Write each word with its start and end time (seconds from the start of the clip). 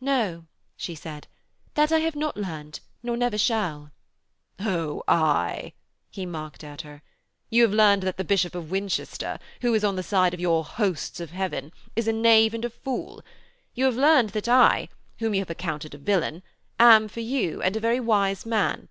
'No,' 0.00 0.46
she 0.76 0.94
said, 0.94 1.26
'that 1.74 1.90
I 1.90 1.98
have 1.98 2.14
not 2.14 2.36
learned, 2.36 2.78
nor 3.02 3.16
never 3.16 3.36
shall.' 3.36 3.90
'Oh, 4.60 5.02
aye,' 5.08 5.72
he 6.08 6.24
mocked 6.24 6.62
at 6.62 6.82
her. 6.82 7.02
'You 7.50 7.64
have 7.64 7.72
learned 7.72 8.04
that 8.04 8.16
the 8.16 8.22
Bishop 8.22 8.54
of 8.54 8.70
Winchester, 8.70 9.40
who 9.60 9.74
is 9.74 9.82
on 9.82 9.96
the 9.96 10.04
side 10.04 10.34
of 10.34 10.38
your 10.40 10.62
hosts 10.62 11.18
of 11.18 11.32
heaven, 11.32 11.72
is 11.96 12.06
a 12.06 12.12
knave 12.12 12.54
and 12.54 12.64
a 12.64 12.70
fool. 12.70 13.24
You 13.74 13.86
have 13.86 13.96
learned 13.96 14.30
that 14.38 14.46
I, 14.46 14.88
whom 15.18 15.34
you 15.34 15.40
have 15.40 15.50
accounted 15.50 15.96
a 15.96 15.98
villain, 15.98 16.44
am 16.78 17.08
for 17.08 17.18
you, 17.18 17.60
and 17.60 17.74
a 17.74 17.80
very 17.80 17.98
wise 17.98 18.46
man. 18.46 18.88